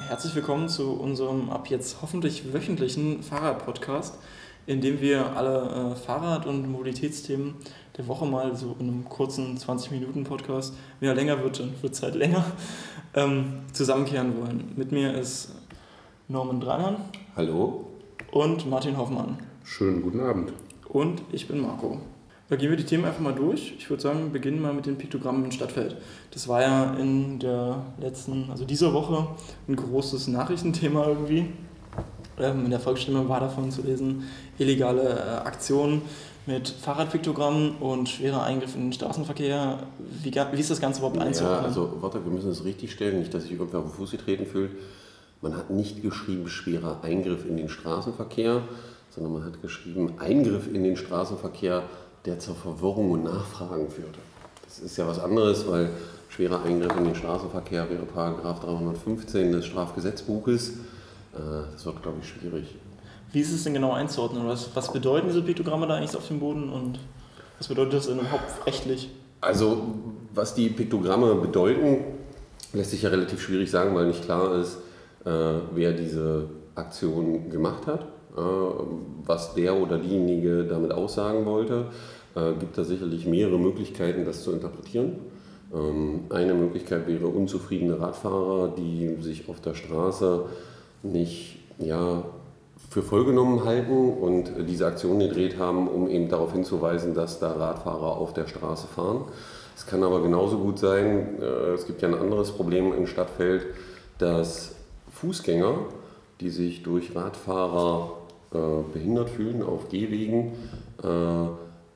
[0.00, 4.18] Herzlich willkommen zu unserem ab jetzt hoffentlich wöchentlichen Fahrrad-Podcast,
[4.66, 7.54] in dem wir alle äh, Fahrrad- und Mobilitätsthemen
[7.96, 12.02] der Woche mal so in einem kurzen 20-Minuten-Podcast, wenn er länger wird, dann wird es
[12.02, 12.44] halt länger,
[13.14, 14.72] ähm, zusammenkehren wollen.
[14.76, 15.54] Mit mir ist
[16.28, 16.96] Norman Dreimann.
[17.36, 17.86] Hallo.
[18.30, 19.38] Und Martin Hoffmann.
[19.64, 20.52] Schönen guten Abend.
[20.88, 22.00] Und ich bin Marco.
[22.52, 23.72] Da gehen wir die Themen einfach mal durch.
[23.78, 25.96] Ich würde sagen, wir beginnen mal mit den Piktogrammen in Stadtfeld.
[26.32, 29.26] Das war ja in der letzten, also dieser Woche,
[29.68, 31.46] ein großes Nachrichtenthema irgendwie.
[32.38, 34.24] Ähm, in der Volksstimme war davon zu lesen,
[34.58, 36.02] illegale äh, Aktionen
[36.44, 39.78] mit Fahrradpiktogrammen und schwerer Eingriff in den Straßenverkehr.
[40.22, 41.60] Wie, wie ist das Ganze überhaupt einzuordnen?
[41.62, 44.10] Ja, also warte, wir müssen es richtig stellen, nicht, dass sich irgendwer auf den Fuß
[44.10, 44.72] getreten fühlt.
[45.40, 48.60] Man hat nicht geschrieben, schwerer Eingriff in den Straßenverkehr,
[49.08, 51.84] sondern man hat geschrieben, Eingriff in den Straßenverkehr
[52.24, 54.18] der zur Verwirrung und Nachfragen führte.
[54.64, 55.90] Das ist ja was anderes, weil
[56.28, 60.68] schwerer Eingriff in den Straßenverkehr wäre Paragraph 315 des Strafgesetzbuches.
[60.70, 62.74] Äh, das wird, glaube ich, schwierig.
[63.32, 64.46] Wie ist es denn genau einzuordnen?
[64.46, 67.00] Was, was bedeuten diese Piktogramme da eigentlich auf dem Boden und
[67.58, 69.10] was bedeutet das überhaupt rechtlich?
[69.40, 69.82] Also,
[70.34, 72.04] was die Piktogramme bedeuten,
[72.72, 74.76] lässt sich ja relativ schwierig sagen, weil nicht klar ist,
[75.24, 78.06] äh, wer diese Aktion gemacht hat.
[78.36, 78.40] Äh,
[79.24, 81.86] was der oder diejenige damit aussagen wollte,
[82.34, 85.16] äh, gibt da sicherlich mehrere Möglichkeiten, das zu interpretieren.
[85.72, 90.44] Ähm, eine Möglichkeit wäre unzufriedene Radfahrer, die sich auf der Straße
[91.02, 92.24] nicht ja,
[92.90, 98.16] für vollgenommen halten und diese Aktion gedreht haben, um eben darauf hinzuweisen, dass da Radfahrer
[98.16, 99.24] auf der Straße fahren.
[99.74, 103.66] Es kann aber genauso gut sein, äh, es gibt ja ein anderes Problem im Stadtfeld,
[104.18, 104.74] dass
[105.10, 105.74] Fußgänger,
[106.40, 108.12] die sich durch Radfahrer
[108.52, 108.58] äh,
[108.92, 110.52] behindert fühlen auf Gehwegen,
[111.02, 111.06] äh,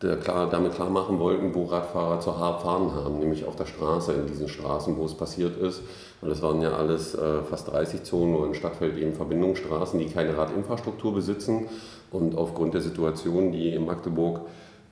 [0.01, 4.27] klar, damit klar machen wollten, wo Radfahrer zu fahren haben, nämlich auf der Straße, in
[4.27, 5.83] diesen Straßen, wo es passiert ist.
[6.21, 10.07] Und das waren ja alles äh, fast 30 Zonen, wo im Stadtfeld eben Verbindungsstraßen, die
[10.07, 11.69] keine Radinfrastruktur besitzen.
[12.11, 14.41] Und aufgrund der Situation, die in Magdeburg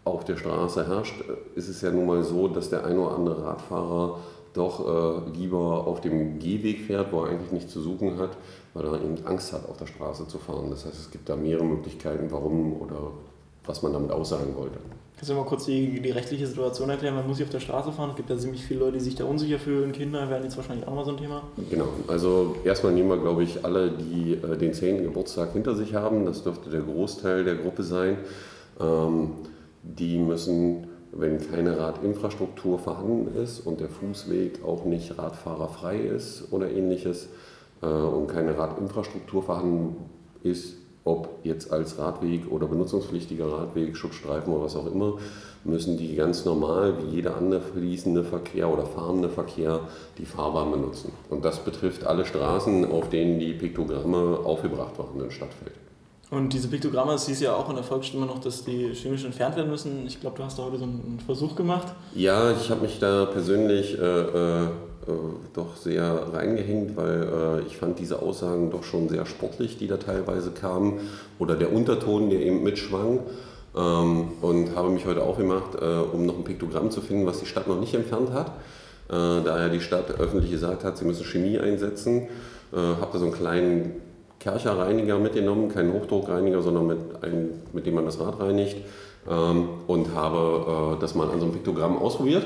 [0.05, 1.25] auf der Straße herrscht,
[1.55, 4.19] ist es ja nun mal so, dass der ein oder andere Radfahrer
[4.53, 8.37] doch äh, lieber auf dem Gehweg fährt, wo er eigentlich nichts zu suchen hat,
[8.73, 10.71] weil er eben Angst hat, auf der Straße zu fahren.
[10.71, 13.13] Das heißt, es gibt da mehrere Möglichkeiten, warum oder
[13.67, 14.79] was man damit aussagen wollte.
[15.17, 17.15] Kannst du mal kurz die, die rechtliche Situation erklären?
[17.15, 18.11] Man muss sich auf der Straße fahren.
[18.11, 19.93] Es gibt ja ziemlich viele Leute, die sich da unsicher fühlen.
[19.93, 21.43] Kinder werden jetzt wahrscheinlich auch mal so ein Thema.
[21.71, 21.89] Genau.
[22.09, 25.05] Also erstmal nehmen wir, glaube ich, alle, die äh, den 10.
[25.05, 26.27] Geburtstag hinter sich haben.
[26.27, 28.19] Das dürfte der Großteil der Gruppe sein.
[28.81, 29.31] Ähm,
[29.83, 36.71] die müssen wenn keine Radinfrastruktur vorhanden ist und der Fußweg auch nicht radfahrerfrei ist oder
[36.71, 37.29] ähnliches
[37.83, 39.97] äh, und keine Radinfrastruktur vorhanden
[40.43, 45.19] ist, ob jetzt als Radweg oder benutzungspflichtiger Radweg, Schutzstreifen oder was auch immer,
[45.65, 49.81] müssen die ganz normal wie jeder andere fließende Verkehr oder fahrende Verkehr
[50.19, 51.13] die Fahrbahn benutzen.
[51.31, 55.73] Und das betrifft alle Straßen, auf denen die Piktogramme aufgebracht waren in Stadtfeld.
[56.31, 59.57] Und diese Piktogramme, es hieß ja auch in der Volksstimme noch, dass die chemisch entfernt
[59.57, 60.07] werden müssen.
[60.07, 61.89] Ich glaube, du hast da heute so einen Versuch gemacht.
[62.15, 64.69] Ja, ich habe mich da persönlich äh, äh,
[65.53, 69.97] doch sehr reingehängt, weil äh, ich fand diese Aussagen doch schon sehr sportlich, die da
[69.97, 71.01] teilweise kamen.
[71.39, 73.21] Oder der Unterton, der eben mitschwang.
[73.77, 77.47] Ähm, und habe mich heute aufgemacht, äh, um noch ein Piktogramm zu finden, was die
[77.47, 78.49] Stadt noch nicht entfernt hat.
[79.09, 82.29] Äh, da ja die Stadt öffentlich gesagt hat, sie müssen Chemie einsetzen,
[82.73, 83.93] äh, habe da so einen kleinen
[84.39, 88.77] Kercher-Reiniger mitgenommen, keinen Hochdruckreiniger, sondern mit einem, mit dem man das Rad reinigt
[89.29, 92.45] ähm, und habe äh, das mal an so einem Piktogramm ausprobiert.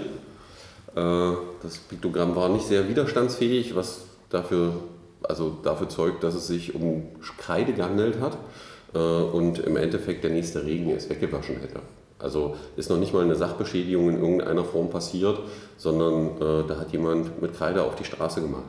[0.94, 1.32] Äh,
[1.62, 4.72] das Piktogramm war nicht sehr widerstandsfähig, was dafür,
[5.22, 8.38] also dafür zeugt, dass es sich um Kreide gehandelt hat
[8.94, 11.80] äh, und im Endeffekt der nächste Regen es weggewaschen hätte.
[12.18, 15.38] Also ist noch nicht mal eine Sachbeschädigung in irgendeiner Form passiert,
[15.76, 18.64] sondern äh, da hat jemand mit Kreide auf die Straße gemacht.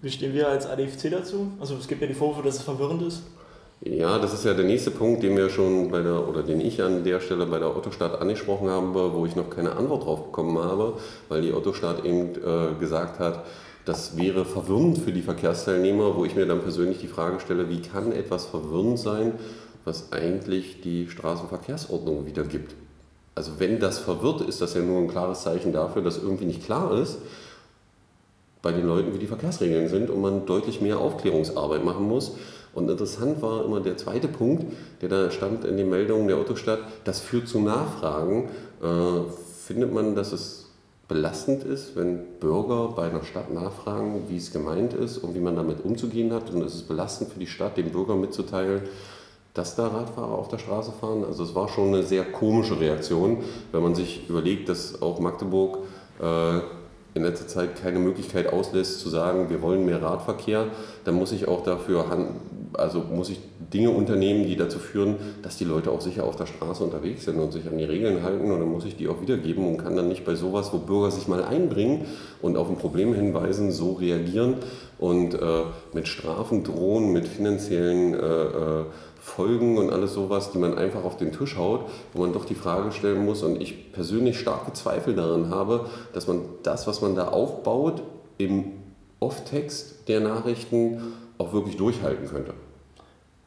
[0.00, 1.52] Wie stehen wir als ADFC dazu?
[1.60, 3.22] Also es gibt ja die Vorwürfe, dass es verwirrend ist.
[3.80, 6.82] Ja, das ist ja der nächste Punkt, den wir schon bei der oder den ich
[6.82, 10.58] an der Stelle bei der Ottostadt angesprochen habe, wo ich noch keine Antwort drauf bekommen
[10.58, 10.94] habe,
[11.28, 13.44] weil die Ottostadt eben äh, gesagt hat,
[13.84, 17.80] das wäre verwirrend für die Verkehrsteilnehmer, wo ich mir dann persönlich die Frage stelle, wie
[17.80, 19.34] kann etwas verwirrend sein,
[19.84, 22.74] was eigentlich die Straßenverkehrsordnung wiedergibt?
[23.36, 26.64] Also wenn das verwirrt, ist das ja nur ein klares Zeichen dafür, dass irgendwie nicht
[26.64, 27.18] klar ist,
[28.60, 32.32] bei den Leuten, wie die Verkehrsregeln sind und man deutlich mehr Aufklärungsarbeit machen muss.
[32.78, 34.64] Und interessant war immer der zweite Punkt,
[35.02, 38.48] der da stand in den Meldungen der Autostadt, das führt zu Nachfragen.
[38.82, 39.30] Äh,
[39.66, 40.66] findet man, dass es
[41.08, 45.56] belastend ist, wenn Bürger bei einer Stadt nachfragen, wie es gemeint ist und wie man
[45.56, 46.50] damit umzugehen hat?
[46.50, 48.82] Und ist es belastend für die Stadt, den Bürgern mitzuteilen,
[49.54, 51.24] dass da Radfahrer auf der Straße fahren?
[51.24, 53.38] Also es war schon eine sehr komische Reaktion,
[53.72, 55.78] wenn man sich überlegt, dass auch Magdeburg
[56.20, 56.60] äh,
[57.14, 60.66] in letzter Zeit keine Möglichkeit auslässt zu sagen, wir wollen mehr Radverkehr,
[61.04, 62.08] dann muss ich auch dafür
[62.74, 63.40] also muss ich
[63.72, 67.38] Dinge unternehmen, die dazu führen, dass die Leute auch sicher auf der Straße unterwegs sind
[67.38, 68.50] und sich an die Regeln halten.
[68.50, 71.10] Und dann muss ich die auch wiedergeben und kann dann nicht bei sowas, wo Bürger
[71.10, 72.06] sich mal einbringen
[72.42, 74.54] und auf ein Problem hinweisen, so reagieren
[74.98, 75.62] und äh,
[75.92, 78.84] mit Strafen drohen, mit finanziellen äh, äh,
[79.20, 81.82] Folgen und alles sowas, die man einfach auf den Tisch haut,
[82.14, 86.26] wo man doch die Frage stellen muss und ich persönlich starke Zweifel daran habe, dass
[86.26, 88.02] man das, was man da aufbaut,
[88.38, 88.72] im
[89.20, 91.00] Off-Text der Nachrichten
[91.38, 92.54] auch wirklich durchhalten könnte.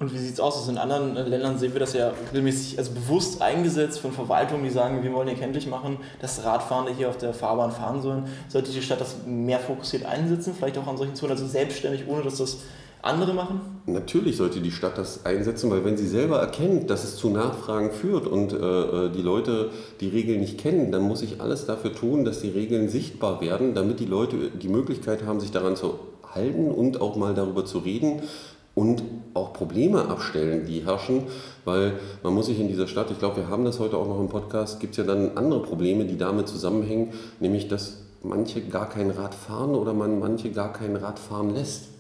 [0.01, 0.57] Und wie sieht es aus?
[0.57, 4.71] Also in anderen Ländern sehen wir das ja regelmäßig, also bewusst eingesetzt von Verwaltungen, die
[4.71, 8.23] sagen, wir wollen hier kenntlich machen, dass Radfahrende hier auf der Fahrbahn fahren sollen.
[8.47, 12.23] Sollte die Stadt das mehr fokussiert einsetzen, vielleicht auch an solchen Zonen, also selbstständig, ohne
[12.23, 12.57] dass das
[13.03, 13.61] andere machen?
[13.85, 17.91] Natürlich sollte die Stadt das einsetzen, weil wenn sie selber erkennt, dass es zu Nachfragen
[17.91, 21.93] führt und äh, äh die Leute die Regeln nicht kennen, dann muss ich alles dafür
[21.93, 25.99] tun, dass die Regeln sichtbar werden, damit die Leute die Möglichkeit haben, sich daran zu
[26.35, 28.21] halten und auch mal darüber zu reden
[28.73, 31.23] und auch Probleme abstellen, die herrschen,
[31.65, 31.93] weil
[32.23, 34.29] man muss sich in dieser Stadt, ich glaube, wir haben das heute auch noch im
[34.29, 39.09] Podcast, gibt es ja dann andere Probleme, die damit zusammenhängen, nämlich dass manche gar kein
[39.09, 41.90] Rad fahren oder man manche gar kein Rad fahren lässt.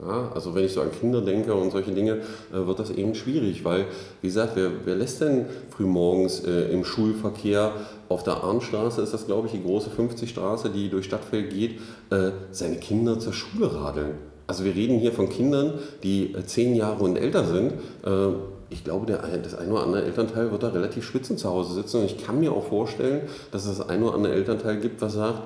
[0.00, 2.18] Ja, also wenn ich so an Kinder denke und solche Dinge,
[2.52, 3.86] äh, wird das eben schwierig, weil,
[4.22, 7.72] wie gesagt, wer, wer lässt denn frühmorgens äh, im Schulverkehr
[8.08, 11.78] auf der Arnstraße, ist das glaube ich die große 50-Straße, die durch Stadtfeld geht,
[12.10, 14.14] äh, seine Kinder zur Schule radeln?
[14.48, 17.72] Also wir reden hier von Kindern, die äh, zehn Jahre und älter sind.
[18.04, 18.34] Äh,
[18.70, 22.00] ich glaube, der, das ein oder andere Elternteil wird da relativ schwitzend zu Hause sitzen.
[22.00, 25.14] Und ich kann mir auch vorstellen, dass es das ein oder andere Elternteil gibt, was
[25.14, 25.42] sagt,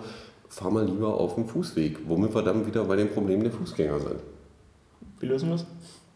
[0.49, 4.01] fahr mal lieber auf dem Fußweg, womit wir dann wieder bei den Problemen der Fußgänger
[4.01, 4.38] sind.
[5.21, 5.67] Wie lösen wir das?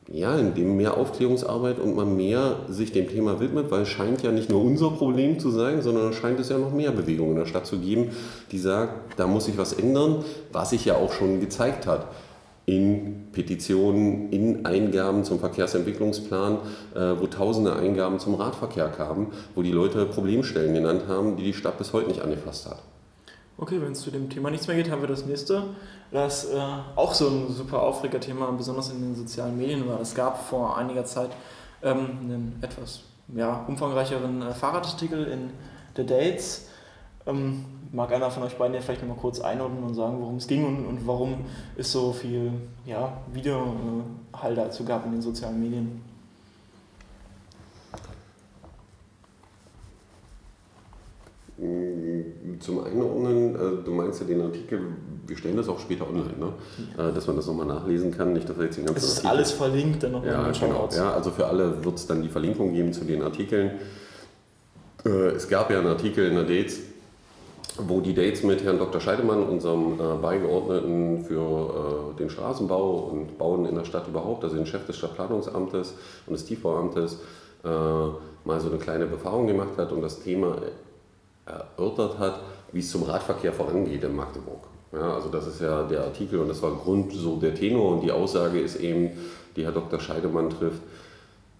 [0.09, 4.33] Ja, indem mehr Aufklärungsarbeit und man mehr sich dem Thema widmet, weil es scheint ja
[4.33, 7.39] nicht nur unser Problem zu sein, sondern es scheint es ja noch mehr Bewegungen in
[7.39, 8.11] der Stadt zu geben,
[8.51, 12.09] die sagt, da muss sich was ändern, was sich ja auch schon gezeigt hat
[12.67, 16.59] in Petitionen, in Eingaben zum Verkehrsentwicklungsplan,
[16.95, 21.55] äh, wo tausende Eingaben zum Radverkehr kamen, wo die Leute Problemstellen genannt haben, die die
[21.55, 22.83] Stadt bis heute nicht angefasst hat.
[23.59, 25.65] Okay, wenn es zu dem Thema nichts mehr geht, haben wir das nächste,
[26.11, 26.59] das äh,
[26.97, 30.01] auch so ein super Aufregerthema, besonders in den sozialen Medien war.
[30.01, 31.31] Es gab vor einiger Zeit
[31.83, 33.03] ähm, einen etwas
[33.35, 35.51] ja, umfangreicheren äh, Fahrradartikel in
[35.97, 36.69] The Dates.
[37.27, 40.49] Ähm, mag einer von euch beiden ja vielleicht nochmal kurz einordnen und sagen, worum es
[40.49, 41.45] ging und, und warum
[41.77, 42.53] es so viel
[42.87, 46.12] ja, Widerhall dazu gab in den sozialen Medien?
[52.59, 54.81] Zum Einordnen, äh, du meinst ja den Artikel,
[55.27, 56.53] wir stellen das auch später online, ne?
[56.97, 57.09] Ja.
[57.09, 59.19] Äh, dass man das nochmal nachlesen kann, nicht, dass wir jetzt den ganzen Es ist
[59.19, 60.89] Artikel alles verlinkt dann nochmal ja, genau.
[60.93, 63.73] ja, also für alle wird es dann die Verlinkung geben zu den Artikeln.
[65.05, 66.81] Äh, es gab ja einen Artikel in der Dates,
[67.79, 69.01] wo die Dates mit Herrn Dr.
[69.01, 74.85] Scheidemann, unserem Beigeordneten für den Straßenbau und Bauen in der Stadt überhaupt, also den Chef
[74.85, 75.95] des Stadtplanungsamtes
[76.27, 77.21] und des Tiefbauamtes,
[77.63, 80.57] mal so eine kleine Befahrung gemacht hat und das Thema
[81.47, 82.41] erörtert hat,
[82.73, 84.65] wie es zum Radverkehr vorangeht in Magdeburg.
[84.93, 88.03] Ja, also das ist ja der Artikel und das war Grund so der Tenor und
[88.03, 89.11] die Aussage ist eben,
[89.57, 89.99] die Herr Dr.
[90.01, 90.83] Scheidemann trifft,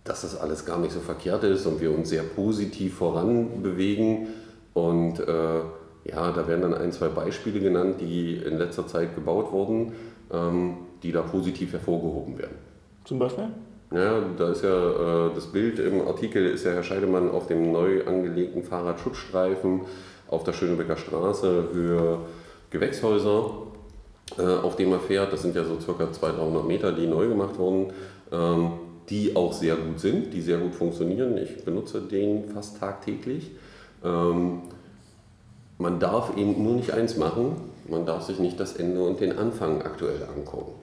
[0.05, 4.29] dass das alles gar nicht so verkehrt ist und wir uns sehr positiv voranbewegen
[4.75, 5.61] und äh,
[6.05, 9.93] ja, da werden dann ein, zwei Beispiele genannt, die in letzter Zeit gebaut wurden,
[10.33, 12.57] ähm, die da positiv hervorgehoben werden.
[13.05, 13.49] Zum Beispiel?
[13.95, 17.73] Ja, da ist ja äh, das Bild im Artikel ist ja Herr Scheidemann auf dem
[17.73, 19.83] neu angelegten Fahrradschutzstreifen
[20.29, 22.19] auf der Schönebecker Straße Höhe
[22.71, 23.51] Gewächshäuser,
[24.39, 25.33] äh, auf dem er fährt.
[25.33, 27.93] Das sind ja so circa 200, 300 Meter, die neu gemacht wurden,
[28.33, 28.73] ähm,
[29.11, 31.37] die auch sehr gut sind, die sehr gut funktionieren.
[31.37, 33.51] Ich benutze den fast tagtäglich.
[34.03, 34.63] Ähm,
[35.77, 37.57] man darf eben nur nicht eins machen,
[37.89, 40.82] man darf sich nicht das Ende und den Anfang aktuell angucken.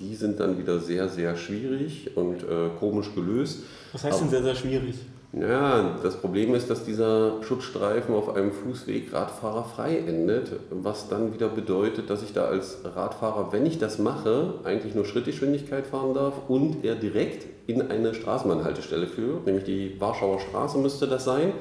[0.00, 3.60] Die sind dann wieder sehr, sehr schwierig und äh, komisch gelöst.
[3.92, 4.94] Was heißt denn sehr, sehr schwierig?
[5.32, 11.48] Ja, das Problem ist, dass dieser Schutzstreifen auf einem Fußweg radfahrerfrei endet, was dann wieder
[11.48, 16.48] bedeutet, dass ich da als Radfahrer, wenn ich das mache, eigentlich nur Schrittgeschwindigkeit fahren darf
[16.48, 21.52] und er direkt in eine Straßenbahnhaltestelle führt, nämlich die Warschauer Straße müsste das sein.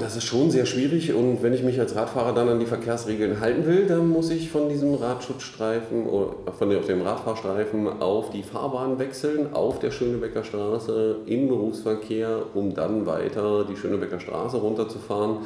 [0.00, 1.12] Das ist schon sehr schwierig.
[1.12, 4.50] Und wenn ich mich als Radfahrer dann an die Verkehrsregeln halten will, dann muss ich
[4.50, 11.16] von diesem Radschutzstreifen oder von dem Radfahrstreifen auf die Fahrbahn wechseln, auf der Schönebecker Straße
[11.26, 15.38] im Berufsverkehr, um dann weiter die Schönebecker Straße runterzufahren.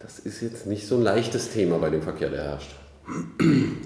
[0.00, 2.76] Das ist jetzt nicht so ein leichtes Thema bei dem Verkehr, der herrscht.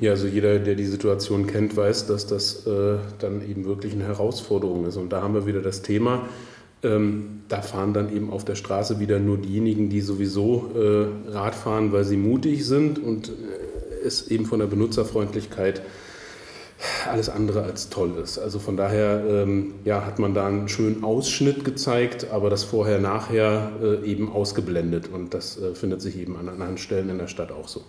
[0.00, 4.04] Ja, also jeder, der die Situation kennt, weiß, dass das äh, dann eben wirklich eine
[4.04, 4.96] Herausforderung ist.
[4.96, 6.26] Und da haben wir wieder das Thema,
[6.82, 11.54] Ähm, da fahren dann eben auf der Straße wieder nur diejenigen, die sowieso äh, Rad
[11.54, 15.82] fahren, weil sie mutig sind und äh, es eben von der Benutzerfreundlichkeit
[17.10, 18.38] alles andere als toll ist.
[18.38, 23.72] Also von daher ähm, ja, hat man da einen schönen Ausschnitt gezeigt, aber das Vorher-Nachher
[23.82, 27.52] äh, eben ausgeblendet und das äh, findet sich eben an anderen Stellen in der Stadt
[27.52, 27.82] auch so.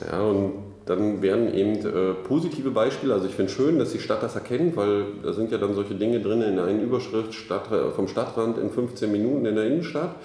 [0.00, 0.52] Ja, und
[0.86, 4.76] dann werden eben äh, positive Beispiele, also ich finde schön, dass die Stadt das erkennt,
[4.76, 8.70] weil da sind ja dann solche Dinge drin in einer Überschrift Stadt, vom Stadtrand in
[8.70, 10.16] 15 Minuten in der Innenstadt.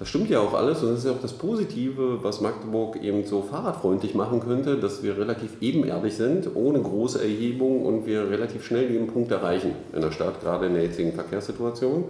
[0.00, 3.26] Das stimmt ja auch alles und das ist ja auch das Positive, was Magdeburg eben
[3.26, 8.64] so fahrradfreundlich machen könnte, dass wir relativ ebenerdig sind, ohne große Erhebung und wir relativ
[8.64, 12.04] schnell den Punkt erreichen in der Stadt, gerade in der jetzigen Verkehrssituation.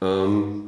[0.00, 0.62] Ähm,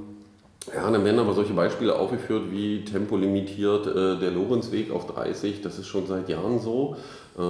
[0.74, 5.78] ja, dann werden aber solche Beispiele aufgeführt wie tempolimitiert äh, der Lorenzweg auf 30, das
[5.78, 6.96] ist schon seit Jahren so.
[7.38, 7.40] Äh,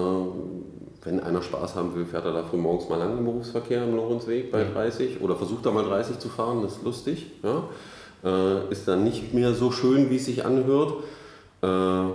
[1.05, 3.95] wenn einer Spaß haben will, fährt er da früh morgens mal lang im Berufsverkehr im
[3.95, 7.27] Lorenzweg bei 30 oder versucht da mal 30 zu fahren, das ist lustig.
[7.43, 7.65] Ja?
[8.25, 10.95] äh, ist dann nicht mehr so schön, wie es sich anhört.
[11.63, 12.13] Äh,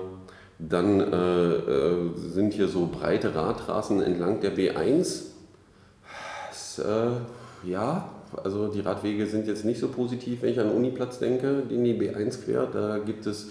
[0.61, 5.27] dann äh, äh, sind hier so breite Radtrassen entlang der B1.
[6.49, 10.77] Das, äh, ja, also die Radwege sind jetzt nicht so positiv, wenn ich an den
[10.77, 12.75] Uniplatz denke, den die B1 quert.
[12.75, 13.49] Da gibt es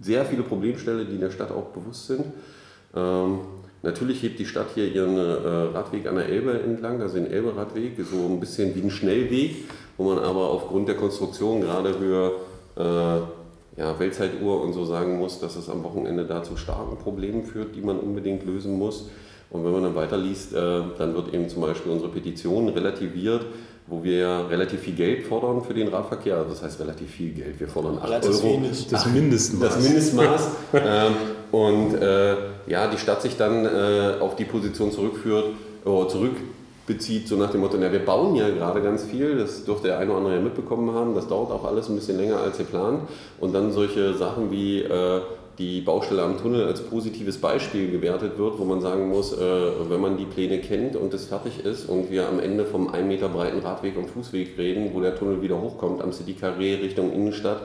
[0.00, 2.24] sehr viele Problemstellen, die in der Stadt auch bewusst sind.
[2.94, 3.40] Ähm,
[3.82, 7.96] natürlich hebt die Stadt hier ihren äh, Radweg an der Elbe entlang, also den Elbe-Radweg,
[8.10, 9.56] so ein bisschen wie ein Schnellweg
[9.96, 12.32] wo man aber aufgrund der Konstruktion gerade für
[12.76, 17.44] äh, ja, Weltzeituhr und so sagen muss, dass es am Wochenende da zu starken Problemen
[17.44, 19.10] führt, die man unbedingt lösen muss.
[19.50, 23.44] Und wenn man dann weiterliest, äh, dann wird eben zum Beispiel unsere Petition relativiert,
[23.86, 26.36] wo wir ja relativ viel Geld fordern für den Radverkehr.
[26.36, 27.58] Also das heißt relativ viel Geld.
[27.58, 28.54] Wir fordern 8 relativ Euro.
[28.54, 28.86] Wenig.
[28.88, 29.74] Das Mindestmaß.
[29.74, 30.48] Das Mindestmaß.
[30.74, 31.12] ähm,
[31.50, 32.36] und äh,
[32.66, 35.46] ja, die Stadt sich dann äh, auf die Position zurückführt,
[35.84, 36.36] oh, zurück
[36.86, 39.98] bezieht, so nach dem Motto, na, wir bauen ja gerade ganz viel, das dürfte der
[39.98, 43.02] eine oder andere ja mitbekommen haben, das dauert auch alles ein bisschen länger als geplant.
[43.38, 45.20] Und dann solche Sachen wie äh,
[45.58, 49.40] die Baustelle am Tunnel als positives Beispiel gewertet wird, wo man sagen muss, äh,
[49.88, 53.06] wenn man die Pläne kennt und es fertig ist und wir am Ende vom 1
[53.06, 57.12] Meter breiten Radweg und Fußweg reden, wo der Tunnel wieder hochkommt am City Carré Richtung
[57.12, 57.62] Innenstadt,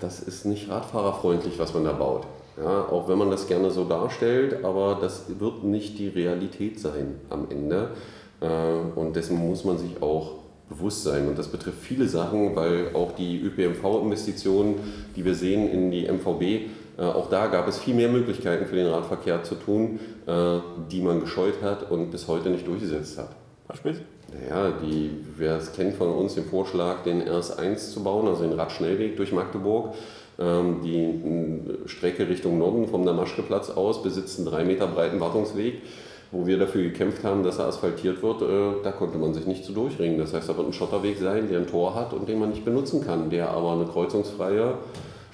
[0.00, 2.26] das ist nicht radfahrerfreundlich, was man da baut.
[2.62, 7.20] Ja, auch wenn man das gerne so darstellt, aber das wird nicht die Realität sein
[7.30, 7.92] am Ende.
[8.40, 10.32] Äh, und dessen muss man sich auch
[10.68, 11.28] bewusst sein.
[11.28, 14.74] Und das betrifft viele Sachen, weil auch die ÖPNV-Investitionen,
[15.16, 16.60] die wir sehen in die MVB, äh,
[17.00, 20.58] auch da gab es viel mehr Möglichkeiten für den Radverkehr zu tun, äh,
[20.90, 23.30] die man gescheut hat und bis heute nicht durchgesetzt hat.
[23.66, 24.00] Beispiel?
[24.32, 28.52] Naja, die, wer es kennt von uns, den Vorschlag, den RS1 zu bauen, also den
[28.52, 29.94] Radschnellweg durch Magdeburg,
[30.38, 35.82] ähm, die Strecke Richtung Norden vom Damaschkeplatz aus besitzt einen drei Meter breiten Wartungsweg,
[36.30, 38.42] wo wir dafür gekämpft haben, dass er asphaltiert wird.
[38.42, 40.18] Äh, da konnte man sich nicht zu durchringen.
[40.18, 42.64] Das heißt, da wird ein Schotterweg sein, der ein Tor hat und den man nicht
[42.64, 44.74] benutzen kann, der aber eine kreuzungsfreie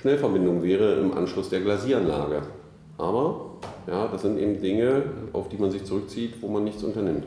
[0.00, 2.43] Schnellverbindung wäre im Anschluss der Glasieranlage.
[2.99, 3.52] Aber
[3.87, 5.02] ja, das sind eben Dinge,
[5.33, 7.25] auf die man sich zurückzieht, wo man nichts unternimmt.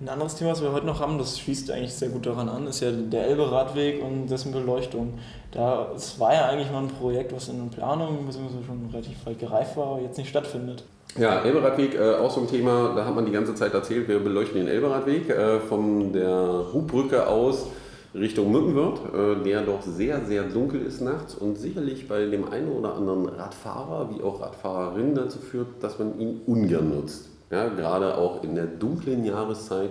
[0.00, 2.66] Ein anderes Thema, was wir heute noch haben, das schließt eigentlich sehr gut daran an,
[2.66, 5.14] ist ja der Elbe-Radweg und dessen Beleuchtung.
[5.52, 8.64] Da, es war ja eigentlich mal ein Projekt, was in Planung bzw.
[8.66, 10.82] schon relativ weit gereift war, aber jetzt nicht stattfindet.
[11.16, 14.18] Ja, Elberadweg, äh, auch so ein Thema, da hat man die ganze Zeit erzählt, wir
[14.18, 17.66] beleuchten den Elberadweg äh, von der Hubbrücke aus
[18.14, 22.68] Richtung Mückenwirt, äh, der doch sehr, sehr dunkel ist nachts und sicherlich bei dem einen
[22.68, 27.30] oder anderen Radfahrer wie auch Radfahrerin dazu führt, dass man ihn ungern nutzt.
[27.50, 29.90] Ja, gerade auch in der dunklen Jahreszeit,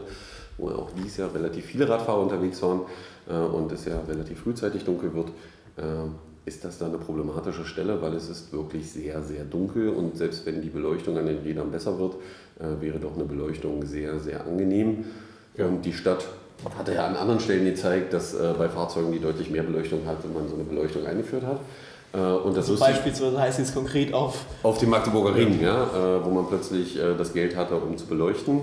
[0.57, 2.81] wo auch dieses Jahr relativ viele Radfahrer unterwegs waren
[3.27, 5.29] äh, und es ja relativ frühzeitig dunkel wird,
[5.77, 6.07] äh,
[6.45, 10.45] ist das da eine problematische Stelle, weil es ist wirklich sehr, sehr dunkel und selbst
[10.45, 12.15] wenn die Beleuchtung an den Rädern besser wird,
[12.57, 15.05] wäre doch eine Beleuchtung sehr, sehr angenehm.
[15.55, 15.67] Ja.
[15.67, 16.27] Und die Stadt
[16.77, 20.33] hatte ja an anderen Stellen gezeigt, dass äh, bei Fahrzeugen, die deutlich mehr Beleuchtung hatten,
[20.33, 21.59] man so eine Beleuchtung eingeführt hat.
[22.13, 24.45] Äh, und das also beispielsweise heißt es konkret auf...
[24.63, 28.05] Auf dem Magdeburger Ring, ja, äh, wo man plötzlich äh, das Geld hatte, um zu
[28.05, 28.61] beleuchten.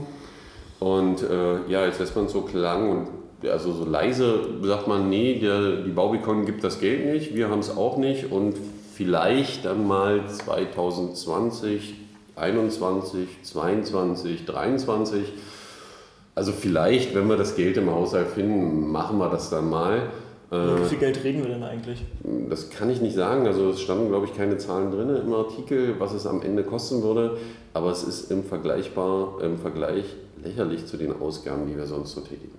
[0.80, 1.22] Und
[1.68, 5.82] ja, jetzt lässt man es so klang und also so leise sagt man, nee, der,
[5.82, 8.54] die Baubikon gibt das Geld nicht, wir haben es auch nicht und
[8.94, 11.94] vielleicht dann mal 2020,
[12.36, 15.32] 21, 22, 23.
[16.38, 20.02] Also vielleicht, wenn wir das Geld im Haushalt finden, machen wir das dann mal.
[20.50, 22.04] Wie äh, viel Geld reden wir denn eigentlich?
[22.48, 23.44] Das kann ich nicht sagen.
[23.48, 27.02] Also es standen, glaube ich, keine Zahlen drin im Artikel, was es am Ende kosten
[27.02, 27.38] würde.
[27.74, 30.04] Aber es ist im, Vergleichbar, im Vergleich
[30.44, 32.56] lächerlich zu den Ausgaben, die wir sonst so tätigen.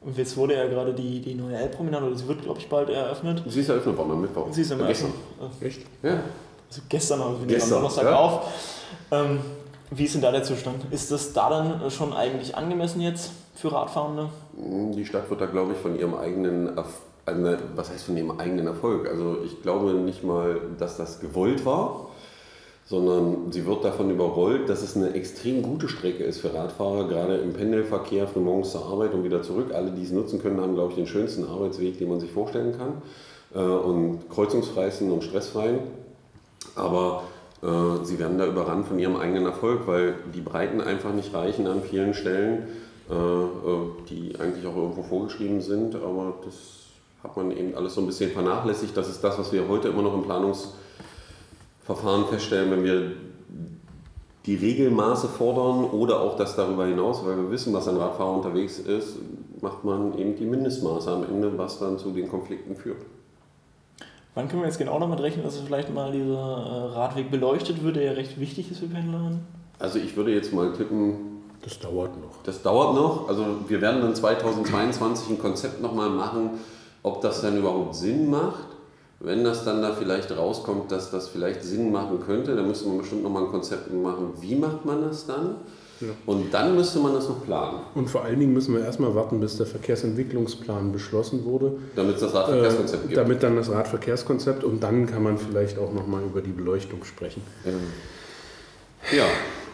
[0.00, 2.88] Und jetzt wurde ja gerade die, die neue Elbpromenade, oder sie wird, glaube ich, bald
[2.88, 3.42] eröffnet.
[3.46, 4.46] Sie ist eröffnet worden am Mittwoch.
[4.50, 5.12] Sie ist am Gestern.
[5.60, 5.82] Echt?
[6.02, 6.22] Ja.
[6.70, 8.18] Also gestern, aber wir nehmen am Donnerstag ja.
[8.18, 8.48] auf.
[9.10, 9.40] Ähm,
[9.96, 10.86] Wie ist denn da der Zustand?
[10.90, 14.28] Ist das da dann schon eigentlich angemessen jetzt für Radfahrende?
[14.56, 16.70] Die Stadt wird da, glaube ich, von ihrem eigenen,
[17.76, 19.08] was heißt von ihrem eigenen Erfolg?
[19.08, 22.08] Also ich glaube nicht mal, dass das gewollt war,
[22.86, 27.36] sondern sie wird davon überrollt, dass es eine extrem gute Strecke ist für Radfahrer, gerade
[27.36, 29.72] im Pendelverkehr von morgens zur Arbeit und wieder zurück.
[29.72, 32.76] Alle, die es nutzen können, haben, glaube ich, den schönsten Arbeitsweg, den man sich vorstellen
[32.76, 33.02] kann
[33.54, 35.78] äh, und kreuzungsfreisten und stressfreien.
[36.74, 37.22] Aber
[37.64, 41.66] äh, sie werden da überrannt von ihrem eigenen Erfolg, weil die Breiten einfach nicht reichen
[41.66, 42.64] an vielen Stellen,
[43.10, 43.48] äh, äh,
[44.10, 45.94] die eigentlich auch irgendwo vorgeschrieben sind.
[45.94, 46.54] Aber das
[47.22, 48.94] hat man eben alles so ein bisschen vernachlässigt.
[48.96, 53.12] Das ist das, was wir heute immer noch im Planungsverfahren feststellen, wenn wir
[54.44, 58.78] die Regelmaße fordern oder auch das darüber hinaus, weil wir wissen, was ein Radfahrer unterwegs
[58.78, 59.16] ist,
[59.62, 63.00] macht man eben die Mindestmaße am Ende, was dann zu den Konflikten führt.
[64.34, 67.96] Wann können wir jetzt genau damit rechnen, dass vielleicht mal dieser äh, Radweg beleuchtet wird,
[67.96, 69.32] der ja recht wichtig ist für Pendler?
[69.78, 71.42] Also ich würde jetzt mal tippen.
[71.62, 72.42] Das dauert noch.
[72.42, 73.28] Das dauert noch.
[73.28, 76.50] Also wir werden dann 2022 ein Konzept nochmal machen,
[77.02, 78.66] ob das dann überhaupt Sinn macht.
[79.20, 82.98] Wenn das dann da vielleicht rauskommt, dass das vielleicht Sinn machen könnte, dann müssen wir
[82.98, 85.56] bestimmt nochmal ein Konzept machen, wie macht man das dann?
[86.08, 86.14] Ja.
[86.26, 87.80] Und dann müsste man das noch planen.
[87.94, 91.72] Und vor allen Dingen müssen wir erstmal warten, bis der Verkehrsentwicklungsplan beschlossen wurde.
[91.96, 93.16] Damit es das Radverkehrskonzept äh, gibt.
[93.18, 97.42] Damit dann das Radverkehrskonzept und dann kann man vielleicht auch nochmal über die Beleuchtung sprechen.
[99.12, 99.24] Ja.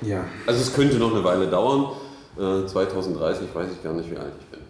[0.03, 0.25] ja.
[0.47, 1.93] Also es könnte noch eine Weile dauern.
[2.39, 4.61] Äh, 2030 weiß ich gar nicht, wie alt ich bin.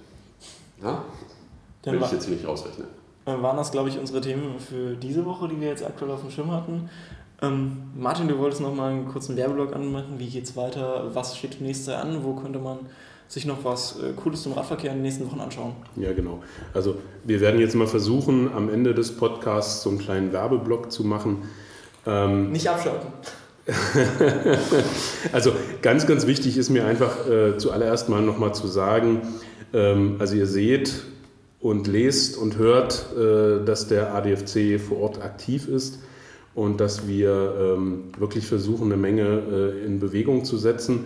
[0.83, 1.05] Ja?
[1.83, 2.87] Dann Will ich jetzt hier nicht ausrechnen.
[3.27, 6.21] Äh, waren das, glaube ich, unsere Themen für diese Woche, die wir jetzt aktuell auf
[6.21, 6.89] dem Schirm hatten.
[7.43, 10.19] Ähm, Martin, du wolltest noch mal einen kurzen Werbeblock anmachen.
[10.19, 11.11] Wie geht's weiter?
[11.15, 12.23] Was steht nächste an?
[12.23, 12.81] Wo könnte man
[13.29, 15.73] sich noch was äh, Cooles zum Radverkehr in den nächsten Wochen anschauen?
[15.97, 16.43] Ja, genau.
[16.75, 21.05] Also wir werden jetzt mal versuchen, am Ende des Podcasts so einen kleinen Werbeblock zu
[21.05, 21.45] machen.
[22.07, 23.09] Ähm, Nicht abschalten.
[25.33, 29.23] also ganz, ganz wichtig ist mir einfach äh, zuallererst mal nochmal zu sagen,
[29.73, 31.05] ähm, also ihr seht
[31.61, 36.01] und lest und hört, äh, dass der ADFC vor Ort aktiv ist
[36.55, 41.05] und dass wir ähm, wirklich versuchen, eine Menge äh, in Bewegung zu setzen.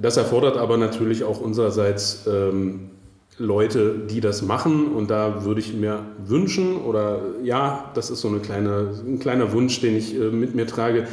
[0.00, 2.90] Das erfordert aber natürlich auch unsererseits ähm,
[3.38, 4.88] Leute, die das machen.
[4.92, 9.52] Und da würde ich mir wünschen, oder ja, das ist so eine kleine, ein kleiner
[9.52, 11.06] Wunsch, den ich äh, mit mir trage,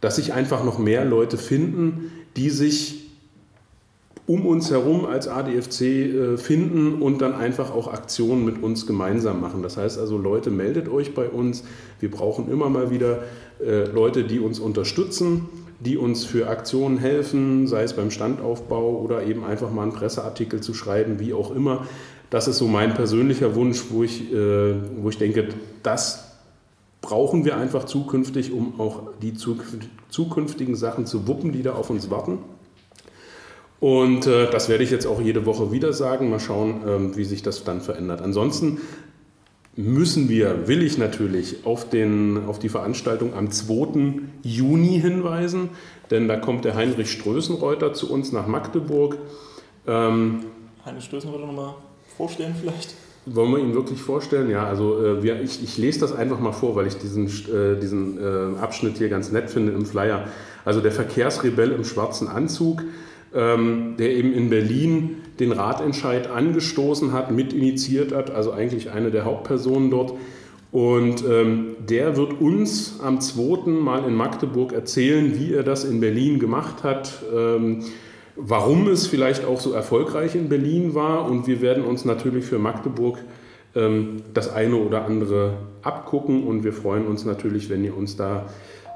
[0.00, 3.03] dass sich einfach noch mehr Leute finden, die sich
[4.26, 9.40] um uns herum als ADFC äh, finden und dann einfach auch Aktionen mit uns gemeinsam
[9.40, 9.62] machen.
[9.62, 11.64] Das heißt also, Leute, meldet euch bei uns.
[12.00, 13.24] Wir brauchen immer mal wieder
[13.62, 15.46] äh, Leute, die uns unterstützen,
[15.80, 20.60] die uns für Aktionen helfen, sei es beim Standaufbau oder eben einfach mal einen Presseartikel
[20.60, 21.86] zu schreiben, wie auch immer.
[22.30, 25.48] Das ist so mein persönlicher Wunsch, wo ich, äh, wo ich denke,
[25.82, 26.30] das
[27.02, 32.10] brauchen wir einfach zukünftig, um auch die zukünftigen Sachen zu wuppen, die da auf uns
[32.10, 32.38] warten.
[33.80, 36.30] Und äh, das werde ich jetzt auch jede Woche wieder sagen.
[36.30, 38.22] Mal schauen, ähm, wie sich das dann verändert.
[38.22, 38.80] Ansonsten
[39.76, 44.20] müssen wir, will ich natürlich, auf, den, auf die Veranstaltung am 2.
[44.42, 45.70] Juni hinweisen,
[46.10, 49.18] denn da kommt der Heinrich Strößenreuter zu uns nach Magdeburg.
[49.86, 50.44] Ähm,
[50.86, 51.74] Heinrich Strößenreuter nochmal
[52.16, 52.94] vorstellen vielleicht?
[53.26, 54.50] Wollen wir ihn wirklich vorstellen?
[54.50, 57.80] Ja, also äh, wir, ich, ich, lese das einfach mal vor, weil ich diesen, äh,
[57.80, 60.28] diesen äh, Abschnitt hier ganz nett finde im Flyer.
[60.64, 62.82] Also der Verkehrsrebell im schwarzen Anzug
[63.34, 69.24] ähm, der eben in Berlin den Ratentscheid angestoßen hat, mitinitiiert hat, also eigentlich eine der
[69.24, 70.14] Hauptpersonen dort.
[70.70, 73.70] Und ähm, der wird uns am 2.
[73.70, 77.84] Mal in Magdeburg erzählen, wie er das in Berlin gemacht hat, ähm,
[78.34, 81.30] warum es vielleicht auch so erfolgreich in Berlin war.
[81.30, 83.18] Und wir werden uns natürlich für Magdeburg
[83.76, 86.44] ähm, das eine oder andere abgucken.
[86.44, 88.46] Und wir freuen uns natürlich, wenn ihr uns da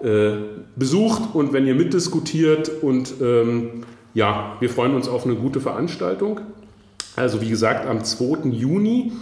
[0.02, 0.32] äh,
[0.74, 6.40] besucht und wenn ihr mitdiskutiert und ähm, ja, wir freuen uns auf eine gute Veranstaltung.
[7.16, 8.48] Also wie gesagt, am 2.
[8.48, 9.12] Juni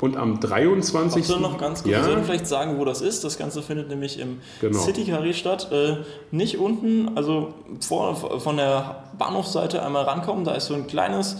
[0.00, 1.22] und am 23.
[1.22, 1.98] Also noch ganz kurz, ja.
[1.98, 3.24] wir sollten vielleicht sagen, wo das ist.
[3.24, 4.78] Das Ganze findet nämlich im genau.
[4.78, 5.72] City Carré statt.
[5.72, 5.96] Äh,
[6.30, 10.44] nicht unten, also vor, von der Bahnhofsseite einmal rankommen.
[10.44, 11.38] Da ist so ein kleines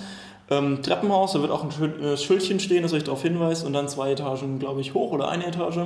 [0.51, 1.33] ähm, Treppenhaus.
[1.33, 3.66] Da wird auch ein äh, Schildchen stehen, das euch darauf hinweist.
[3.66, 5.81] Und dann zwei Etagen, glaube ich, hoch oder eine Etage.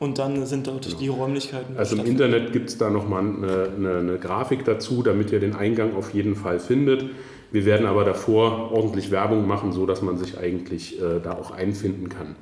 [0.00, 0.98] Und dann sind dort genau.
[0.98, 1.76] die Räumlichkeiten.
[1.76, 5.54] Also im Internet gibt es da nochmal eine, eine, eine Grafik dazu, damit ihr den
[5.54, 7.04] Eingang auf jeden Fall findet.
[7.52, 11.50] Wir werden aber davor ordentlich Werbung machen, so dass man sich eigentlich äh, da auch
[11.50, 12.34] einfinden kann.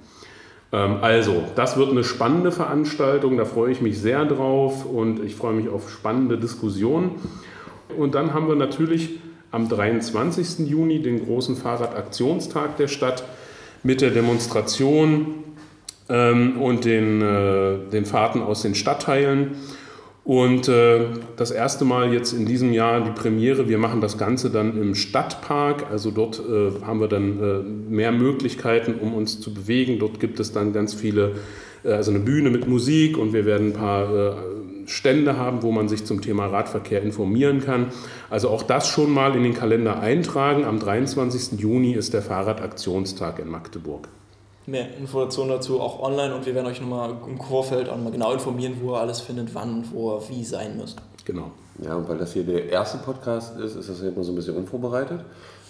[0.71, 5.35] Ähm, also, das wird eine spannende Veranstaltung, da freue ich mich sehr drauf und ich
[5.35, 7.12] freue mich auf spannende Diskussionen.
[7.97, 9.18] Und dann haben wir natürlich
[9.51, 10.68] am 23.
[10.68, 13.25] Juni den großen Fahrradaktionstag der Stadt
[13.83, 15.44] mit der Demonstration
[16.09, 19.57] ähm, und den, äh, den Fahrten aus den Stadtteilen.
[20.29, 23.66] Und äh, das erste Mal jetzt in diesem Jahr die Premiere.
[23.66, 25.87] Wir machen das Ganze dann im Stadtpark.
[25.90, 29.99] Also dort äh, haben wir dann äh, mehr Möglichkeiten, um uns zu bewegen.
[29.99, 31.37] Dort gibt es dann ganz viele,
[31.83, 34.33] äh, also eine Bühne mit Musik und wir werden ein paar äh,
[34.85, 37.87] Stände haben, wo man sich zum Thema Radverkehr informieren kann.
[38.29, 40.66] Also auch das schon mal in den Kalender eintragen.
[40.66, 41.59] Am 23.
[41.59, 44.11] Juni ist der Fahrradaktionstag in Magdeburg
[44.68, 48.33] mehr Informationen dazu auch online und wir werden euch nochmal im Vorfeld auch nochmal genau
[48.33, 50.98] informieren, wo ihr alles findet, wann, wo ihr wie sein müsst.
[51.24, 51.50] Genau.
[51.85, 54.57] Ja, und weil das hier der erste Podcast ist, ist das immer so ein bisschen
[54.57, 55.20] unvorbereitet.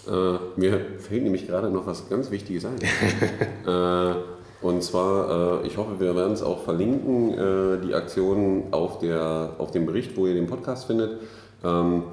[0.06, 2.78] Äh, mir fällt nämlich gerade noch was ganz Wichtiges ein.
[3.66, 4.14] äh,
[4.60, 9.54] und zwar, äh, ich hoffe, wir werden es auch verlinken, äh, die Aktion auf, der,
[9.58, 11.20] auf dem Bericht, wo ihr den Podcast findet.
[11.64, 12.04] Ähm,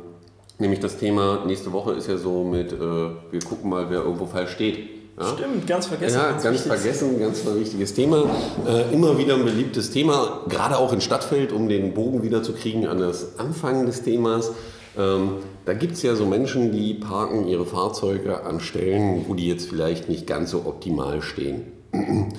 [0.60, 4.26] nämlich das Thema nächste Woche ist ja so mit, äh, wir gucken mal, wer irgendwo
[4.26, 4.90] falsch steht.
[5.18, 5.28] Ja?
[5.28, 6.18] Stimmt, ganz vergessen.
[6.18, 8.26] Ja, ganz, ganz vergessen, ganz ein wichtiges Thema.
[8.68, 12.54] Äh, immer wieder ein beliebtes Thema, gerade auch in Stadtfeld, um den Bogen wieder zu
[12.54, 14.52] kriegen an das Anfang des Themas.
[14.98, 19.48] Ähm, da gibt es ja so Menschen, die parken ihre Fahrzeuge an Stellen, wo die
[19.48, 21.64] jetzt vielleicht nicht ganz so optimal stehen.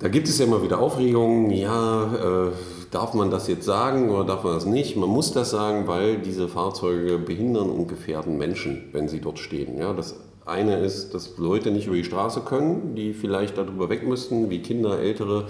[0.00, 2.52] Da gibt es ja immer wieder Aufregungen, ja, äh,
[2.90, 4.96] darf man das jetzt sagen oder darf man das nicht?
[4.96, 9.78] Man muss das sagen, weil diese Fahrzeuge behindern und gefährden Menschen, wenn sie dort stehen.
[9.78, 14.06] Ja, das eine ist, dass Leute nicht über die Straße können, die vielleicht darüber weg
[14.06, 15.46] müssten, wie Kinder, Ältere,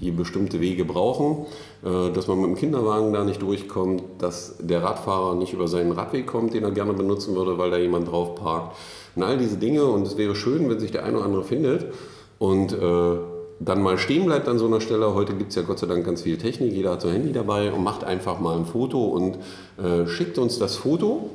[0.00, 1.46] die bestimmte Wege brauchen,
[1.84, 5.92] äh, dass man mit dem Kinderwagen da nicht durchkommt, dass der Radfahrer nicht über seinen
[5.92, 8.76] Radweg kommt, den er gerne benutzen würde, weil da jemand drauf parkt.
[9.16, 9.84] Und all diese Dinge.
[9.84, 11.92] Und es wäre schön, wenn sich der eine oder andere findet
[12.38, 13.16] und äh,
[13.60, 15.14] dann mal stehen bleibt an so einer Stelle.
[15.14, 17.32] Heute gibt es ja Gott sei Dank ganz viel Technik, jeder hat so ein Handy
[17.32, 19.38] dabei und macht einfach mal ein Foto und
[19.82, 21.30] äh, schickt uns das Foto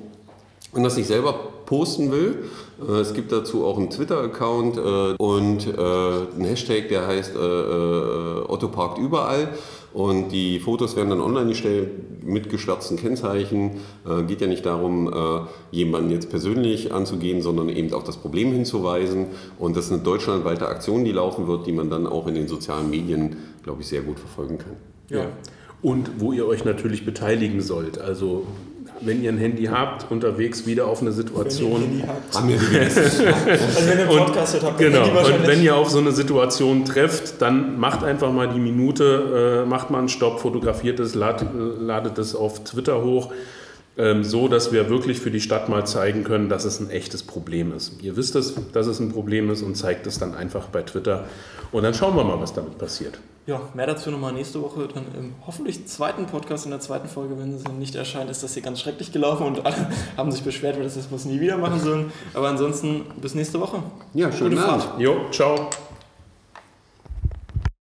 [0.72, 1.34] und das sich selber
[1.66, 2.46] posten will.
[2.88, 8.68] Äh, es gibt dazu auch einen Twitter-Account äh, und äh, einen Hashtag, der heißt Otto
[8.70, 9.50] parkt überall.
[9.92, 13.78] Und die Fotos werden dann online gestellt mit geschwärzten Kennzeichen.
[14.28, 15.12] geht ja nicht darum,
[15.72, 19.28] jemanden jetzt persönlich anzugehen, sondern eben auf das Problem hinzuweisen.
[19.58, 22.48] Und das ist eine deutschlandweite Aktion, die laufen wird, die man dann auch in den
[22.48, 24.74] sozialen Medien, glaube ich, sehr gut verfolgen kann.
[25.10, 25.26] Ja.
[25.82, 28.00] Und wo ihr euch natürlich beteiligen sollt.
[28.00, 28.46] Also
[29.02, 31.82] wenn ihr ein Handy habt, unterwegs wieder auf eine Situation.
[31.82, 32.36] Wenn ihr ein Handy habt.
[32.36, 32.82] Haben wir
[33.52, 35.36] also wenn ihr und, genau.
[35.36, 39.70] Und wenn ihr auf so eine Situation trefft, dann macht einfach mal die Minute, äh,
[39.70, 43.32] macht mal einen Stopp, fotografiert es, ladet, ladet es auf Twitter hoch
[44.00, 47.22] ähm, so dass wir wirklich für die Stadt mal zeigen können, dass es ein echtes
[47.22, 48.02] Problem ist.
[48.02, 51.26] Ihr wisst es, dass es ein Problem ist und zeigt es dann einfach bei Twitter.
[51.74, 53.20] Und dann schauen wir mal, was damit passiert.
[53.50, 54.88] Ja, mehr dazu nochmal nächste Woche.
[54.94, 58.54] Dann im hoffentlich zweiten Podcast, in der zweiten Folge, wenn es nicht erscheint, ist das
[58.54, 61.80] hier ganz schrecklich gelaufen und alle haben sich beschwert, weil das das nie wieder machen
[61.80, 62.12] sollen.
[62.36, 63.82] Aber ansonsten bis nächste Woche.
[64.14, 64.88] Ja, schönen Abend.
[65.00, 65.68] Jo, ciao.